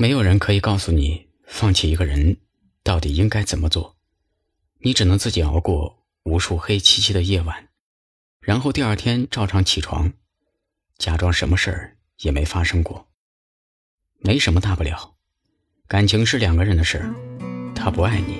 [0.00, 2.36] 没有人可以告诉你放弃一个人
[2.84, 3.96] 到底应该怎么做，
[4.78, 7.70] 你只能自己熬过无数黑漆漆的夜晚，
[8.40, 10.12] 然后第二天照常起床，
[10.98, 13.08] 假装什么事儿也没发生过。
[14.20, 15.16] 没什么大不了，
[15.88, 17.12] 感情是两个人的事儿，
[17.74, 18.36] 他不爱你，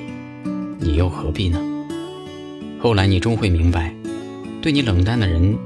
[0.79, 1.61] 你又何必呢？
[2.81, 3.93] 后来你终会明白，
[4.63, 5.59] 对你冷淡的人，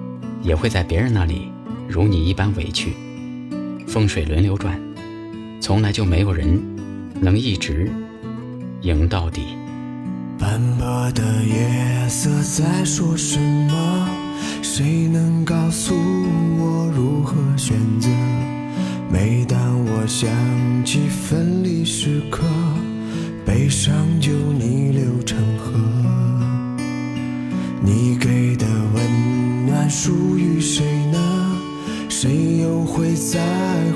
[0.43, 1.53] 也会在别人那里
[1.87, 2.95] 如你一般委屈。
[3.87, 4.81] 风水轮流转。
[5.63, 6.61] 从来就没有人
[7.21, 7.89] 能一直
[8.81, 9.43] 赢到底。
[10.37, 14.09] 斑驳的夜色在说什么？
[14.61, 15.95] 谁能告诉
[16.59, 18.09] 我如何选择？
[19.09, 20.29] 每当我想
[20.85, 22.43] 起分离时刻，
[23.47, 25.79] 悲伤就逆流成河。
[27.81, 31.32] 你给的温暖属于谁呢？
[32.23, 33.41] 谁又会在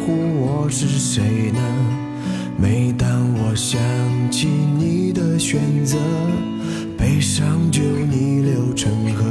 [0.05, 1.61] 乎我是谁呢？
[2.59, 3.81] 每当我想
[4.33, 5.97] 起你的选择，
[6.99, 9.25] 悲伤就逆流成河。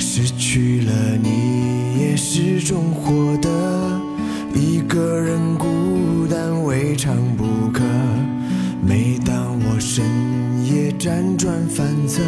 [0.00, 4.00] 失去了你也是种获得，
[4.52, 7.84] 一个人孤单未尝不可。
[8.84, 10.04] 每当我深
[10.64, 12.20] 夜辗转反侧，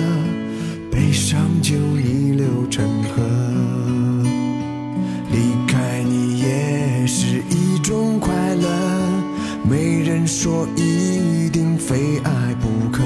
[10.29, 13.03] 说一定非爱不可。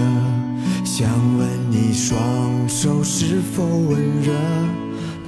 [0.84, 2.20] 想问你双
[2.68, 4.32] 手是否温热，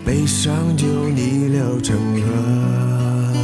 [0.04, 3.43] 悲伤就逆流成河。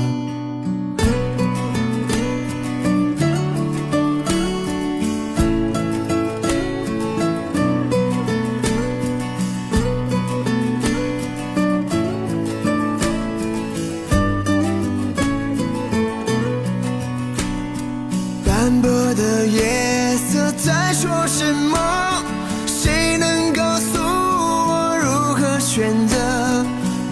[21.50, 22.22] 什么？
[22.64, 26.16] 谁能告诉我如何选择？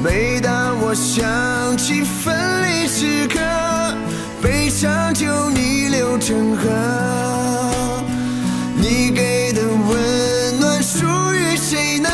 [0.00, 3.40] 每当我想起分离时刻，
[4.40, 6.68] 悲伤就逆流成河。
[8.76, 11.04] 你给的温暖属
[11.34, 12.08] 于谁呢？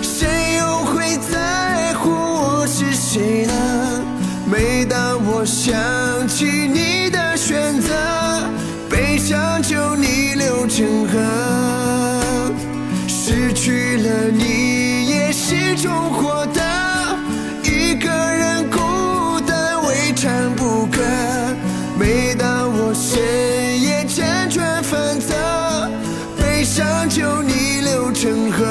[0.00, 3.52] 谁又会在乎我是谁呢？
[4.46, 5.74] 每当我想
[6.28, 6.91] 起你
[13.64, 16.60] 去了你也是种获得，
[17.62, 21.00] 一个人孤单未尝不可。
[21.96, 23.22] 每当我深
[23.80, 25.32] 夜辗转反侧，
[26.36, 28.66] 悲伤就逆流成河。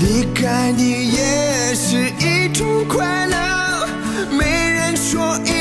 [0.00, 3.86] 离开你也是一种快乐，
[4.32, 5.59] 没人说一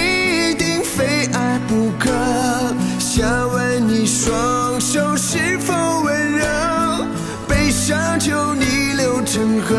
[8.19, 9.75] 就逆流成河。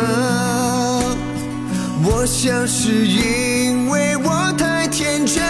[2.02, 5.44] 我想是因为我太天真，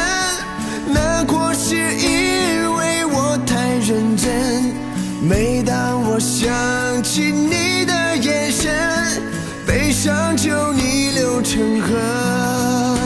[0.92, 4.74] 难过是因为我太认真。
[5.22, 9.22] 每当我想起你的眼神，
[9.66, 12.98] 悲伤就逆流成河，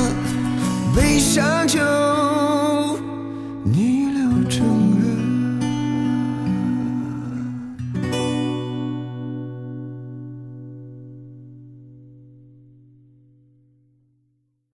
[0.97, 2.04] 悲伤就。